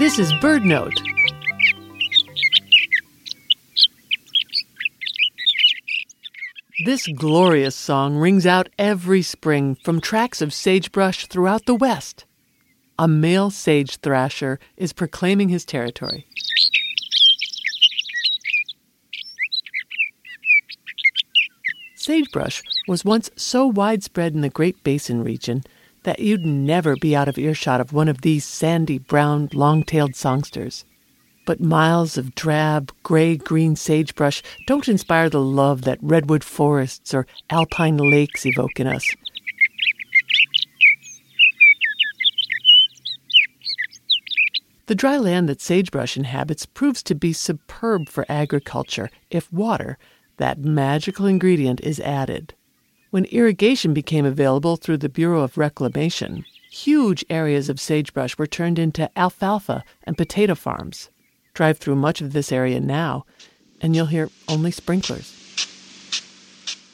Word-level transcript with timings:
This 0.00 0.18
is 0.18 0.32
BirdNote. 0.40 0.98
This 6.86 7.06
glorious 7.18 7.76
song 7.76 8.16
rings 8.16 8.46
out 8.46 8.70
every 8.78 9.20
spring 9.20 9.76
from 9.84 10.00
tracts 10.00 10.40
of 10.40 10.54
sagebrush 10.54 11.26
throughout 11.26 11.66
the 11.66 11.74
West. 11.74 12.24
A 12.98 13.06
male 13.06 13.50
sage 13.50 13.98
thrasher 13.98 14.58
is 14.78 14.94
proclaiming 14.94 15.50
his 15.50 15.66
territory. 15.66 16.26
Sagebrush 21.96 22.62
was 22.88 23.04
once 23.04 23.28
so 23.36 23.66
widespread 23.66 24.32
in 24.32 24.40
the 24.40 24.48
Great 24.48 24.82
Basin 24.82 25.22
region 25.22 25.62
that 26.02 26.20
you'd 26.20 26.46
never 26.46 26.96
be 26.96 27.14
out 27.14 27.28
of 27.28 27.38
earshot 27.38 27.80
of 27.80 27.92
one 27.92 28.08
of 28.08 28.22
these 28.22 28.44
sandy 28.44 28.98
brown 28.98 29.48
long 29.52 29.82
tailed 29.82 30.14
songsters. 30.16 30.84
But 31.46 31.60
miles 31.60 32.16
of 32.16 32.34
drab, 32.34 32.92
gray 33.02 33.36
green 33.36 33.76
sagebrush 33.76 34.42
don't 34.66 34.88
inspire 34.88 35.28
the 35.28 35.40
love 35.40 35.82
that 35.82 35.98
redwood 36.00 36.44
forests 36.44 37.12
or 37.12 37.26
alpine 37.50 37.96
lakes 37.96 38.46
evoke 38.46 38.78
in 38.78 38.86
us. 38.86 39.04
The 44.86 44.94
dry 44.96 45.18
land 45.18 45.48
that 45.48 45.60
sagebrush 45.60 46.16
inhabits 46.16 46.66
proves 46.66 47.02
to 47.04 47.14
be 47.14 47.32
superb 47.32 48.08
for 48.08 48.26
agriculture 48.28 49.08
if 49.30 49.52
water, 49.52 49.98
that 50.38 50.58
magical 50.58 51.26
ingredient, 51.26 51.80
is 51.82 52.00
added. 52.00 52.54
When 53.10 53.24
irrigation 53.24 53.92
became 53.92 54.24
available 54.24 54.76
through 54.76 54.98
the 54.98 55.08
Bureau 55.08 55.42
of 55.42 55.58
Reclamation, 55.58 56.44
huge 56.70 57.24
areas 57.28 57.68
of 57.68 57.80
sagebrush 57.80 58.38
were 58.38 58.46
turned 58.46 58.78
into 58.78 59.10
alfalfa 59.18 59.82
and 60.04 60.16
potato 60.16 60.54
farms. 60.54 61.10
Drive 61.52 61.78
through 61.78 61.96
much 61.96 62.20
of 62.20 62.32
this 62.32 62.52
area 62.52 62.78
now, 62.78 63.26
and 63.80 63.96
you'll 63.96 64.06
hear 64.06 64.30
only 64.46 64.70
sprinklers. 64.70 65.26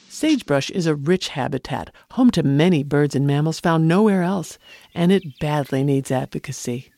Sagebrush 0.09 0.71
is 0.71 0.87
a 0.87 0.95
rich 0.95 1.27
habitat, 1.27 1.93
home 2.13 2.31
to 2.31 2.41
many 2.41 2.81
birds 2.81 3.13
and 3.13 3.27
mammals 3.27 3.59
found 3.59 3.87
nowhere 3.87 4.23
else, 4.23 4.57
and 4.95 5.11
it 5.11 5.37
badly 5.39 5.83
needs 5.83 6.09
advocacy. 6.09 6.91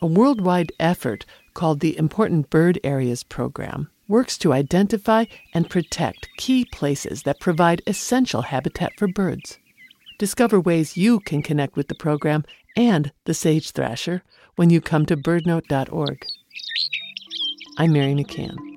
A 0.00 0.06
worldwide 0.06 0.70
effort 0.78 1.24
called 1.54 1.80
the 1.80 1.96
Important 1.96 2.50
Bird 2.50 2.78
Areas 2.84 3.22
Program 3.24 3.88
works 4.08 4.38
to 4.38 4.52
identify 4.52 5.24
and 5.54 5.70
protect 5.70 6.28
key 6.36 6.64
places 6.64 7.22
that 7.22 7.40
provide 7.40 7.82
essential 7.86 8.42
habitat 8.42 8.92
for 8.96 9.08
birds. 9.08 9.58
Discover 10.18 10.60
ways 10.60 10.96
you 10.96 11.20
can 11.20 11.42
connect 11.42 11.76
with 11.76 11.88
the 11.88 11.94
program 11.94 12.44
and 12.76 13.12
the 13.24 13.34
sage 13.34 13.72
thrasher 13.72 14.22
when 14.56 14.70
you 14.70 14.80
come 14.80 15.06
to 15.06 15.16
birdnote.org. 15.16 16.26
I'm 17.78 17.92
Mary 17.92 18.14
McCann. 18.14 18.75